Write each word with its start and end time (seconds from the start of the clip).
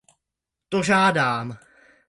To 0.69 0.81
žádám. 0.83 1.57